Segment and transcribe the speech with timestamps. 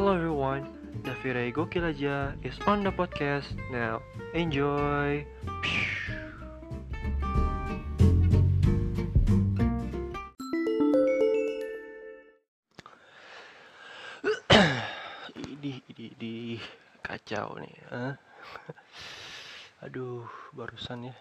[0.00, 0.64] Hello everyone,
[1.04, 4.00] Davira Gokil aja is on the podcast now.
[4.32, 5.28] Enjoy.
[15.36, 16.34] Ini, ini, ini
[17.04, 17.76] kacau nih.
[17.92, 18.16] Huh?
[19.84, 20.24] Aduh,
[20.56, 21.14] barusan ya.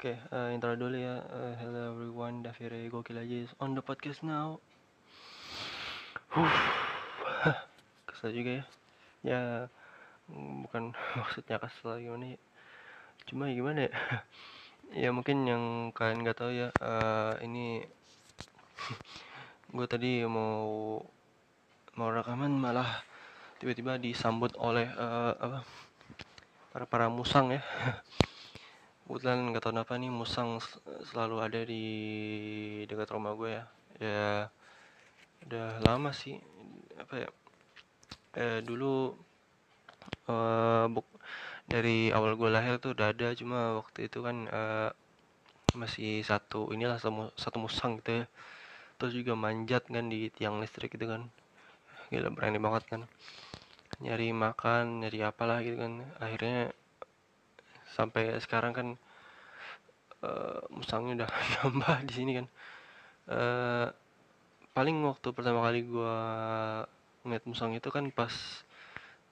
[0.00, 1.20] Oke, uh, intro dulu ya.
[1.28, 4.56] Uh, hello everyone, Davira Gokil aja is on the podcast now.
[6.32, 6.83] Huh,
[8.24, 8.64] kesel juga ya.
[9.20, 9.40] Ya,
[10.32, 12.40] bukan maksudnya kesel gimana ya.
[13.28, 13.92] Cuma gimana ya.
[15.04, 16.72] ya mungkin yang kalian nggak tahu ya.
[16.80, 17.84] Uh, ini
[19.76, 20.96] gue tadi mau
[22.00, 23.04] mau rekaman malah
[23.60, 25.60] tiba-tiba disambut oleh uh, apa
[26.72, 27.62] para para musang ya
[29.06, 30.58] kebetulan nggak tahu kenapa nih musang
[31.06, 31.84] selalu ada di
[32.90, 33.64] dekat rumah gue ya
[34.02, 34.26] ya
[35.46, 36.34] udah lama sih
[36.98, 37.28] apa ya
[38.36, 39.14] eh, dulu
[40.32, 41.18] eh, buk-
[41.72, 44.90] dari awal gue lahir tuh udah ada cuma waktu itu kan eh,
[45.80, 48.26] masih satu inilah satu, satu musang gitu ya.
[48.98, 51.22] Terus juga manjat kan di tiang listrik gitu kan.
[52.12, 53.02] Gila berani banget kan.
[54.04, 55.92] Nyari makan nyari apalah gitu kan.
[56.24, 56.70] Akhirnya
[57.96, 58.88] sampai sekarang kan
[60.24, 61.28] eh, musangnya udah
[61.62, 62.46] nambah di sini kan.
[63.30, 63.86] Eh
[64.76, 66.14] paling waktu pertama kali gua
[67.24, 68.32] ngeliat musang itu kan pas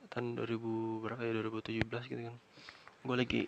[0.08, 2.36] tahun 2000 berapa ya 2017 gitu kan.
[3.04, 3.40] Gue lagi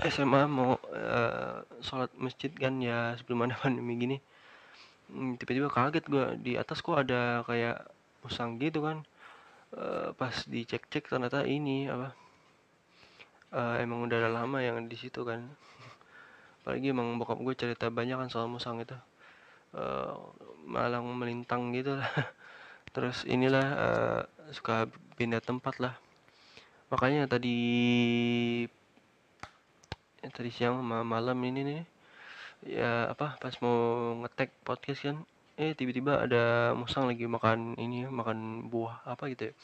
[0.00, 4.16] SMA mau eh, sholat masjid kan ya sebelum ada pandemi gini.
[5.10, 7.84] Hmm, tiba-tiba kaget gua di atas kok ada kayak
[8.24, 9.04] musang gitu kan.
[9.76, 12.16] Eh, pas dicek-cek ternyata ini apa
[13.52, 15.44] eh, emang udah lama yang di situ kan.
[16.64, 18.96] Apalagi emang bokap gue cerita banyak kan soal musang itu.
[19.70, 20.14] Eh,
[20.66, 22.10] malang melintang gitu lah
[22.94, 24.20] terus inilah eh,
[24.54, 25.94] suka pindah tempat lah.
[26.90, 27.58] Makanya tadi
[30.24, 31.82] eh, tadi siang sama malam ini nih
[32.60, 35.16] ya apa pas mau ngetek podcast kan
[35.56, 39.54] eh tiba-tiba ada musang lagi makan ini makan buah apa gitu ya.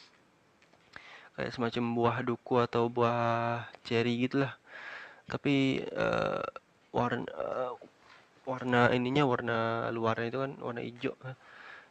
[1.36, 4.54] Kayak semacam buah duku atau buah cherry gitu lah.
[5.28, 6.44] Tapi eh,
[6.96, 7.72] warna eh,
[8.46, 9.56] warna ininya warna
[9.90, 11.14] luarnya itu kan warna hijau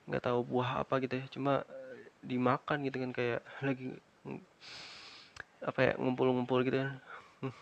[0.05, 3.89] nggak tahu buah apa gitu ya cuma eh, dimakan gitu kan kayak lagi
[5.65, 6.91] apa ya ngumpul-ngumpul gitu kan.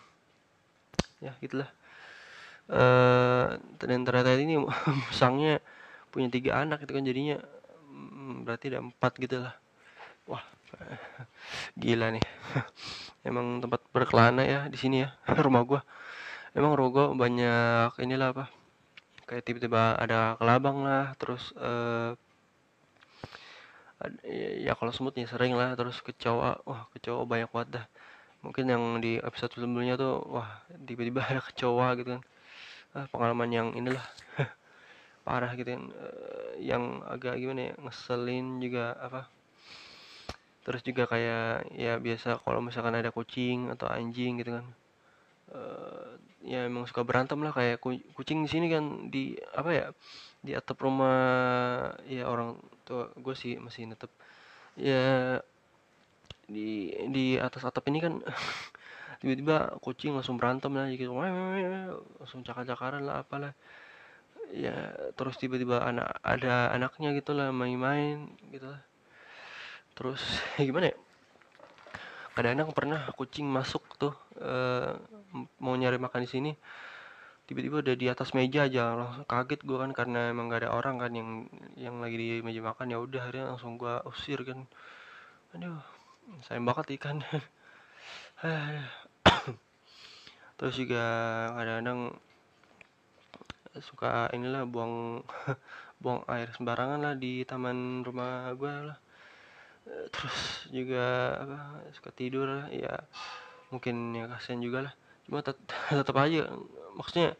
[1.24, 1.72] Ya gitulah.
[2.68, 3.48] Eh
[3.80, 4.60] dan ternyata ini
[5.08, 5.64] musangnya
[6.12, 7.38] punya tiga anak itu kan jadinya
[7.88, 9.56] mm, berarti ada empat gitu lah.
[10.28, 10.44] Wah
[11.80, 12.26] gila nih.
[13.24, 15.82] Emang tempat berkelana ya di sini ya rumah gua.
[16.52, 18.46] Emang gua banyak inilah apa
[19.24, 22.12] kayak tiba-tiba ada kelabang lah terus eh
[24.66, 27.86] ya, kalau semutnya sering lah terus kecoa wah kecoa banyak banget dah.
[28.44, 30.50] Mungkin yang di episode sebelumnya tuh wah
[30.88, 32.22] tiba-tiba ada kecoa gitu kan.
[32.98, 34.04] Ah, pengalaman yang inilah
[35.28, 35.84] parah gitu kan.
[35.90, 39.22] Eh, yang agak gimana ya ngeselin juga apa.
[40.64, 44.66] Terus juga kayak ya biasa kalau misalkan ada kucing atau anjing gitu kan.
[45.56, 46.12] Eh
[46.44, 49.88] ya emang suka berantem lah kayak ku- kucing di sini kan di apa ya
[50.44, 51.16] di atap rumah
[52.04, 54.12] ya orang tua gue sih masih netep
[54.78, 55.42] ya
[56.56, 58.14] di di atas atap ini kan
[59.22, 61.12] tiba-tiba kucing langsung berantem lah gitu.
[62.20, 63.54] Langsung cakar-cakaran lah apalah.
[64.66, 64.76] Ya
[65.18, 68.18] terus tiba-tiba anak ada anaknya gitu lah main-main
[68.54, 68.82] gitu lah.
[69.98, 70.22] Terus
[70.68, 70.96] gimana ya?
[72.34, 74.14] Kadang-kadang pernah kucing masuk tuh
[75.34, 76.52] m- mau nyari makan di sini
[77.44, 80.96] tiba-tiba udah di atas meja aja langsung kaget gue kan karena emang gak ada orang
[80.96, 81.30] kan yang
[81.76, 82.94] yang lagi di meja makan.
[82.94, 84.64] Ya udah akhirnya langsung gua usir kan.
[85.56, 85.80] Aduh
[86.48, 87.20] sayang banget ikan
[90.58, 91.04] terus juga
[91.56, 92.16] kadang-kadang
[93.84, 95.26] suka inilah buang
[96.04, 98.98] buang air sembarangan lah di taman rumah gue lah.
[100.12, 101.06] Terus juga
[101.44, 101.60] apa
[101.96, 102.68] suka tidur lah.
[102.72, 103.08] Ya
[103.72, 104.94] mungkin ya kasihan juga lah.
[105.26, 105.58] Cuma tet
[105.98, 106.52] tetap aja
[106.96, 107.36] maksudnya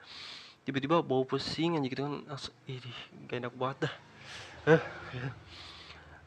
[0.64, 2.80] tiba-tiba bau pusing aja gitu kan langsung ih
[3.28, 3.94] gak enak banget dah.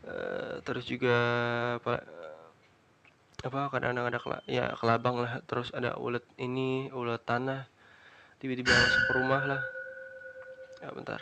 [0.07, 1.17] Eh, terus juga
[1.83, 2.05] apa
[3.43, 7.69] apa kadang-kadang ada kela ya kelabang lah terus ada ulet ini ulet tanah
[8.39, 9.63] tiba-tiba masuk ke rumah lah.
[10.85, 11.21] Ya bentar.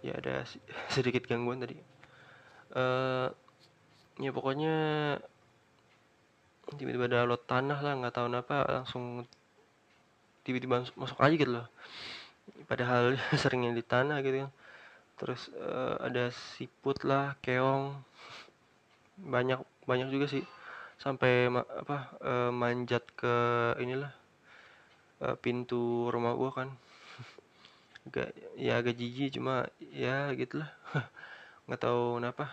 [0.00, 0.48] Ya ada
[0.94, 1.76] sedikit gangguan tadi.
[2.74, 3.28] Eh
[4.24, 4.74] ya pokoknya
[6.80, 9.28] tiba-tiba ada ulet tanah lah nggak tahu kenapa langsung
[10.44, 11.66] tiba-tiba masuk, aja gitu loh.
[12.68, 14.52] Padahal seringnya di tanah gitu kan.
[15.16, 17.96] Terus uh, ada siput lah keong.
[19.18, 20.44] Banyak banyak juga sih.
[21.00, 23.34] Sampai ma apa uh, manjat ke
[23.80, 24.12] inilah
[25.24, 26.68] uh, pintu rumah gua kan.
[28.04, 30.68] Agak ya agak jijik cuma ya gitulah
[31.66, 32.44] nggak tahu kenapa.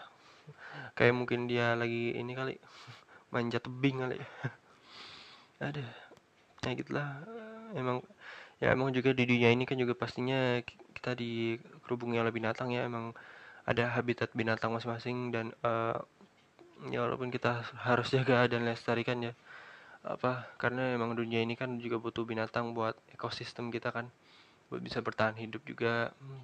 [0.96, 2.56] Kayak mungkin dia lagi ini kali
[3.36, 4.18] manjat tebing kali.
[5.60, 5.84] Ada
[6.62, 7.26] ya gitulah
[7.76, 8.04] emang
[8.62, 10.62] ya emang juga di dunia ini kan juga pastinya
[10.94, 13.16] kita dikerubungi oleh binatang ya emang
[13.66, 15.98] ada habitat binatang masing-masing dan uh,
[16.90, 19.34] ya walaupun kita harus jaga dan lestarikan ya
[20.02, 24.10] apa karena emang dunia ini kan juga butuh binatang buat ekosistem kita kan
[24.74, 26.42] buat bisa bertahan hidup juga hmm.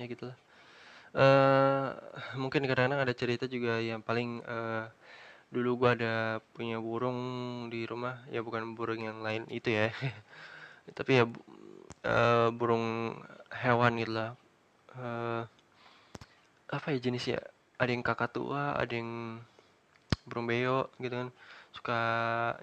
[0.00, 0.36] ya gitulah
[1.12, 1.92] uh,
[2.40, 4.88] mungkin kadang-kadang ada cerita juga yang paling uh,
[5.50, 7.18] dulu gua ada punya burung
[7.66, 9.90] di rumah ya bukan burung yang lain itu ya.
[10.96, 11.24] Tapi ya
[12.06, 13.18] uh, burung
[13.50, 14.30] hewan gitu lah.
[14.94, 15.42] Uh,
[16.70, 17.42] apa ya jenisnya?
[17.82, 19.42] Ada yang kakak tua ada yang
[20.26, 21.28] burung beo gitu kan.
[21.74, 22.00] Suka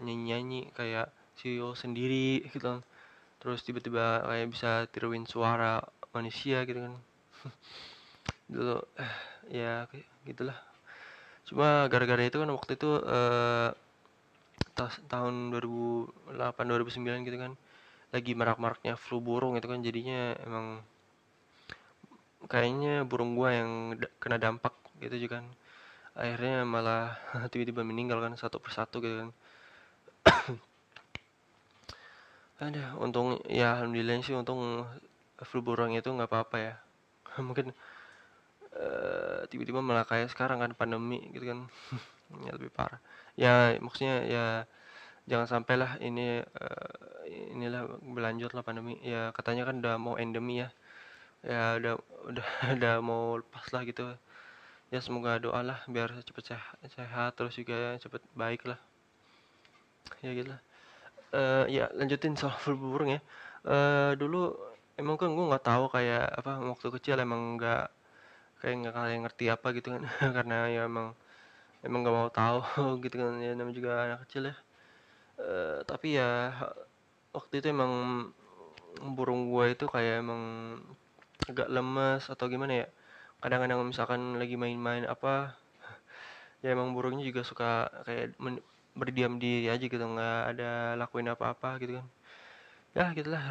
[0.03, 2.79] nyanyi-nyanyi kayak CEO sendiri gitu kan.
[3.43, 5.83] Terus tiba-tiba kayak bisa tiruin suara
[6.15, 6.93] manusia gitu kan.
[8.53, 9.15] Dulu eh,
[9.51, 9.83] ya
[10.23, 10.55] gitulah
[11.47, 13.69] cuma gara-gara itu kan waktu itu eh,
[15.09, 17.53] tahun 2008 2009 gitu kan
[18.13, 20.79] lagi marak-maraknya flu burung itu kan jadinya emang
[22.47, 23.71] kayaknya burung gua yang
[24.21, 24.73] kena dampak
[25.03, 25.45] gitu juga kan.
[26.17, 27.17] Akhirnya malah
[27.51, 29.29] tiba-tiba meninggal kan satu persatu gitu kan.
[32.65, 34.85] Ada untung ya alhamdulillah sih untung
[35.45, 36.73] flu burung itu nggak apa-apa ya.
[37.47, 37.75] Mungkin
[38.77, 41.59] uh, tiba-tiba malah kayak sekarang kan pandemi gitu kan.
[42.43, 42.99] Ya lebih parah.
[43.39, 44.45] Ya maksudnya ya
[45.31, 47.23] jangan sampai lah ini uh,
[47.55, 48.99] inilah berlanjut lah pandemi.
[48.99, 50.69] Ya katanya kan udah mau endemi ya.
[51.39, 51.93] Ya udah
[52.27, 54.11] udah udah mau lepas lah gitu.
[54.91, 58.79] Ya semoga doa lah biar cepet sehat, sehat terus juga cepet baik lah.
[60.19, 60.61] Ya gitu lah.
[61.31, 63.23] Uh, ya lanjutin soal flu burung ya.
[63.63, 64.51] Uh, dulu
[64.99, 67.87] emang kan gue nggak tahu kayak apa waktu kecil emang nggak
[68.59, 70.03] kayak nggak kayak ngerti apa gitu kan.
[70.37, 71.07] Karena ya emang
[71.85, 72.59] emang nggak mau tahu
[73.05, 73.33] gitu kan.
[73.43, 74.55] Ya namanya juga anak kecil ya.
[75.37, 76.29] Uh, tapi ya
[77.35, 77.91] waktu itu emang
[79.15, 80.41] burung gue itu kayak emang
[81.49, 82.87] agak lemes atau gimana ya.
[83.43, 85.53] Kadang-kadang misalkan lagi main-main apa
[86.63, 88.35] ya emang burungnya juga suka kayak
[88.97, 90.01] berdiam diri aja gitu.
[90.01, 92.07] Nggak ada lakuin apa-apa gitu kan.
[92.97, 93.43] Ya gitulah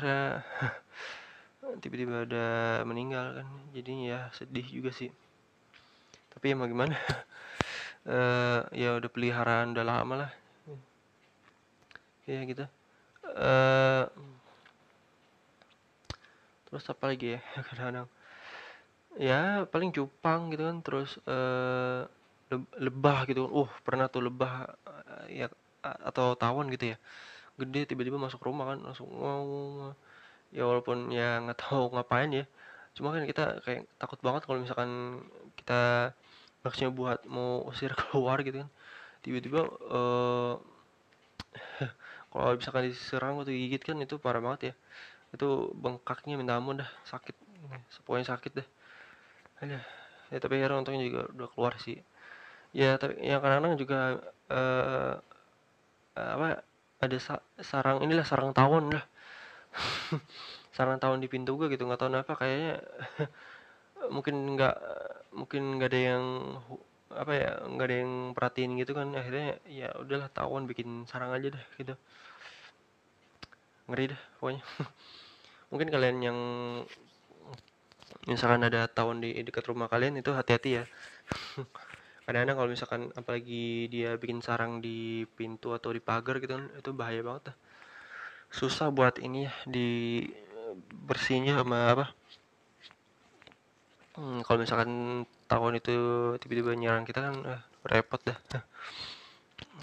[1.82, 2.46] tiba-tiba ada
[2.86, 3.46] meninggal kan.
[3.74, 5.10] Jadinya ya sedih juga sih.
[6.32, 6.94] Tapi emang gimana?
[8.06, 10.32] Uh, ya udah peliharaan udah lama lah.
[12.26, 12.66] Ya gitu.
[13.22, 14.04] Uh,
[16.70, 17.40] terus apa lagi ya?
[17.70, 18.08] Kadang-kadang.
[19.16, 20.78] Ya paling cupang gitu kan.
[20.84, 22.06] Terus uh,
[22.78, 23.52] lebah gitu kan.
[23.52, 24.76] Uh pernah tuh lebah
[25.26, 25.50] ya
[25.82, 26.96] atau tawon gitu ya.
[27.56, 28.78] Gede tiba-tiba masuk rumah kan.
[28.84, 29.96] Langsung ngomong
[30.54, 32.44] ya walaupun ya nggak tahu ngapain ya.
[32.96, 35.22] Cuma kan kita kayak takut banget kalau misalkan
[35.58, 36.12] kita
[36.64, 38.70] maksudnya buat mau usir keluar gitu kan.
[39.24, 39.60] Tiba-tiba
[39.90, 40.54] uh,
[42.32, 44.74] kalau misalkan diserang atau digigit kan itu parah banget ya.
[45.34, 47.34] Itu bengkaknya minta ampun dah sakit.
[48.06, 48.68] Pokoknya sakit deh
[49.60, 49.80] ada
[50.26, 52.02] ya tapi akhirnya untungnya juga udah keluar sih.
[52.76, 54.00] Ya tapi yang kadang-kadang juga
[54.52, 55.14] uh,
[56.16, 56.64] apa
[57.00, 59.04] ada sa sarang inilah sarang tawon lah
[60.76, 62.84] sarang tawon di pintu gue gitu nggak tahu kenapa kayaknya
[64.14, 64.76] mungkin nggak
[65.32, 66.24] mungkin nggak ada yang
[67.16, 71.48] apa ya nggak ada yang perhatiin gitu kan akhirnya ya udahlah tawon bikin sarang aja
[71.54, 71.94] deh gitu.
[73.88, 74.62] Ngeri deh pokoknya.
[75.70, 76.38] Mungkin kalian yang
[78.26, 80.84] misalkan ada tawon di dekat rumah kalian itu hati-hati ya.
[82.26, 86.90] Kadang-kadang kalau misalkan apalagi dia bikin sarang di pintu atau di pagar gitu kan itu
[86.90, 87.56] bahaya banget lah
[88.56, 90.24] susah buat ini di
[91.04, 92.06] bersihnya sama apa?
[94.16, 94.90] Hmm, kalau misalkan
[95.44, 95.92] tawon itu
[96.40, 98.38] tiba-tiba nyerang kita kan eh, repot dah.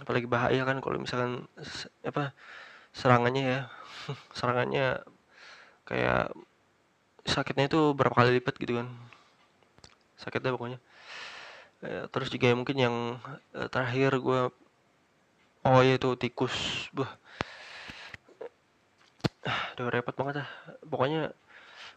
[0.01, 1.45] Apalagi bahaya kan kalau misalkan
[2.01, 2.33] apa
[2.97, 3.61] serangannya ya.
[4.37, 5.05] Serangannya
[5.85, 6.33] kayak
[7.29, 8.89] sakitnya itu berapa kali lipat gitu kan.
[10.17, 10.79] Sakitnya pokoknya.
[11.85, 12.95] E, terus juga mungkin yang
[13.53, 14.41] e, terakhir gue
[15.63, 17.11] oh ya itu tikus bah
[19.73, 20.49] udah repot banget lah
[20.85, 21.33] pokoknya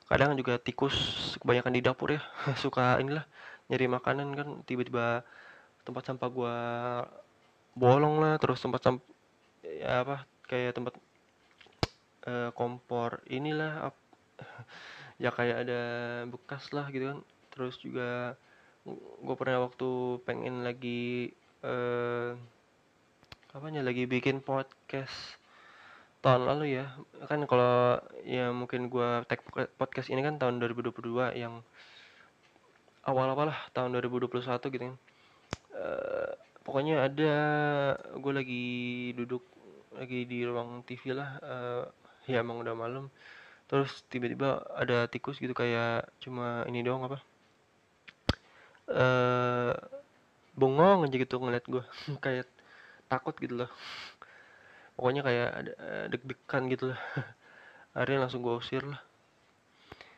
[0.07, 0.95] kadang juga tikus
[1.43, 2.23] kebanyakan di dapur ya.
[2.63, 3.27] Suka inilah
[3.67, 5.27] nyari makanan kan tiba-tiba
[5.83, 6.57] tempat sampah gue
[7.75, 9.07] bolong lah terus tempat sampah
[9.67, 10.95] ya apa kayak tempat
[12.23, 13.91] e, kompor inilah
[15.23, 15.81] ya kayak ada
[16.31, 17.19] bekas lah gitu kan.
[17.51, 18.39] Terus juga
[19.23, 21.35] gue pernah waktu pengen lagi
[21.67, 22.31] eh
[23.51, 25.41] apanya lagi bikin podcast
[26.27, 26.91] tahun lalu ya.
[27.31, 29.39] Kan kalau ya mungkin gue tag
[29.79, 31.63] podcast ini kan tahun 2022 yang
[33.07, 34.43] awal-awal lah tahun 2021
[34.75, 34.97] gitu kan.
[35.71, 36.31] Uh,
[36.67, 37.35] pokoknya ada
[38.19, 38.67] gue lagi
[39.15, 39.47] duduk
[39.95, 41.83] lagi di ruang TV lah uh,
[42.27, 43.07] ya emang udah malam.
[43.71, 47.23] Terus tiba-tiba ada tikus gitu kayak cuma ini doang apa
[48.91, 49.75] uh,
[50.55, 51.83] bengong aja gitu ngeliat gue
[52.25, 52.49] kayak
[53.07, 53.71] takut gitu loh
[54.97, 55.73] pokoknya kayak ada
[56.11, 57.01] deg-degan gitu lah.
[57.97, 59.01] Akhirnya langsung gue usir lah.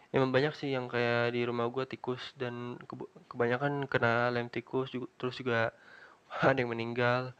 [0.09, 2.81] Emang banyak sih yang kayak di rumah gue tikus dan
[3.29, 4.89] kebanyakan kena lem tikus
[5.21, 5.75] terus juga
[6.49, 7.37] ada yang meninggal.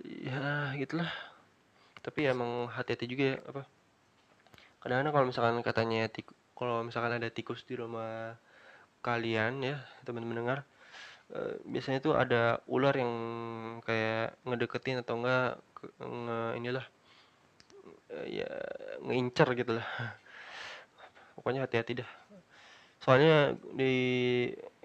[0.00, 1.12] Ya gitulah
[2.00, 3.62] tapi emang hati-hati juga ya apa?
[4.80, 6.08] Kadang-kadang kalau misalkan katanya
[6.56, 8.36] kalau misalkan ada tikus di rumah
[9.04, 10.58] kalian ya teman-teman dengar
[11.34, 13.12] uh, biasanya tuh ada ular yang
[13.86, 15.58] kayak ngedeketin atau enggak
[16.00, 16.86] nge inilah
[18.12, 18.50] uh, ya
[19.04, 19.86] ngeincer gitu lah.
[21.38, 22.10] Pokoknya hati-hati dah.
[23.00, 23.94] Soalnya di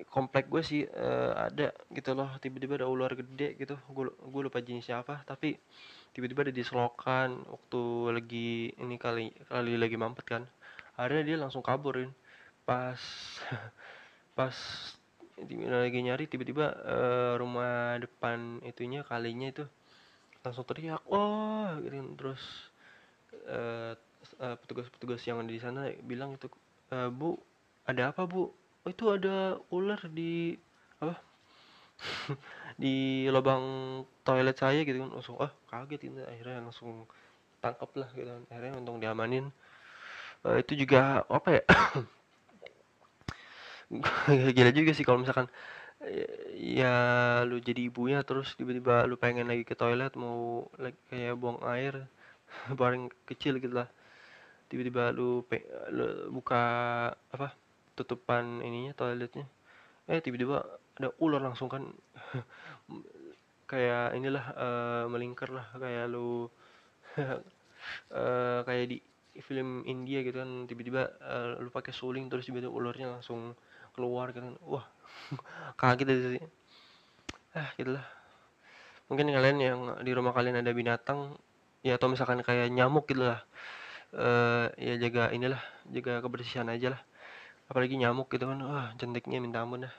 [0.08, 2.32] komplek gue sih uh, ada gitu loh.
[2.40, 3.76] Tiba-tiba ada ular gede gitu.
[3.92, 5.60] Gue gue lupa jenisnya apa tapi
[6.16, 7.82] tiba-tiba ada di selokan waktu
[8.16, 10.44] lagi ini kali kali lagi mampet kan.
[10.96, 12.16] Akhirnya dia langsung kaburin
[12.64, 12.98] pas
[14.38, 14.56] pas
[15.44, 19.66] lagi nyari tiba-tiba uh, rumah depan itunya kalinya itu
[20.46, 22.44] langsung teriak oh gitu terus
[24.64, 26.48] petugas-petugas uh, yang ada di sana bilang itu
[26.96, 27.36] uh, bu
[27.86, 28.50] ada apa bu?
[28.86, 30.58] Oh, itu ada ular di
[31.02, 31.18] apa?
[32.82, 33.64] Di lubang
[34.26, 35.10] toilet saya gitu kan.
[35.16, 37.08] Langsung ah kaget itu akhirnya langsung
[37.62, 38.44] tangkap lah gitu kan.
[38.52, 39.50] Akhirnya untung diamanin.
[40.46, 41.64] Uh, itu juga apa ya
[44.56, 45.48] gila juga sih kalau misalkan
[46.54, 46.96] ya
[47.48, 52.06] lu jadi ibunya terus tiba-tiba lu pengen lagi ke toilet mau like, kayak buang air
[52.80, 53.90] bareng kecil gitu lah.
[54.70, 55.46] Tiba-tiba lu,
[55.94, 56.64] lu buka
[57.32, 57.54] apa
[57.96, 59.46] tutupan ininya toiletnya
[60.06, 60.62] eh tiba-tiba
[60.98, 61.84] ada ular langsung kan.
[63.72, 66.46] Kayak inilah uh, melingkar lah kayak lu
[67.18, 68.98] uh, kayak di
[69.42, 73.58] film India gitu kan tiba-tiba uh, lu pakai suling terus tiba-tiba ularnya langsung
[73.96, 74.86] keluar kan wah
[75.80, 76.44] kaget sih.
[77.56, 78.04] Ah gitulah
[79.06, 81.38] mungkin kalian yang di rumah kalian ada binatang
[81.86, 83.42] ya atau misalkan kayak nyamuk gitu lah.
[84.16, 85.60] Uh, ya jaga inilah
[85.92, 87.02] jaga kebersihan aja lah.
[87.70, 89.96] Apalagi nyamuk gitu kan wah cantiknya minta ampun dah.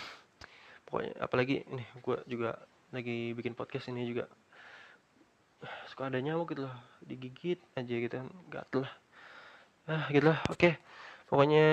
[0.88, 2.56] Pokoknya apalagi ini gue juga
[2.92, 4.28] lagi bikin podcast ini juga.
[5.88, 8.94] Suka ada nyamuk gitu loh digigit aja gitu kan gatel lah.
[9.90, 10.56] Ah gitu lah oke.
[10.56, 10.74] okay.
[11.32, 11.64] Pokoknya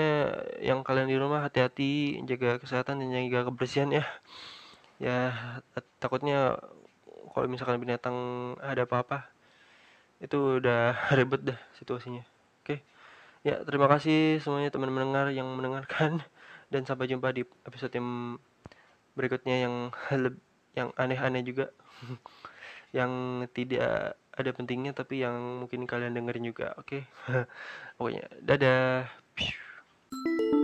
[0.64, 4.04] yang kalian di rumah hati-hati jaga kesehatan dan jaga kebersihan ya
[4.96, 5.36] ya
[6.00, 6.56] takutnya
[7.36, 8.16] kalau misalkan binatang
[8.56, 9.28] ada apa-apa
[10.24, 12.24] itu udah ribet dah situasinya
[13.40, 16.20] Ya, terima kasih semuanya teman mendengar yang mendengarkan
[16.72, 18.36] dan sampai jumpa di episode yang
[19.16, 19.74] berikutnya yang
[20.78, 21.72] yang aneh-aneh juga.
[22.90, 26.74] yang tidak ada pentingnya tapi yang mungkin kalian dengerin juga.
[26.76, 27.06] Oke.
[27.06, 27.46] Okay?
[27.96, 29.08] Pokoknya dadah.
[29.40, 30.59] ピュー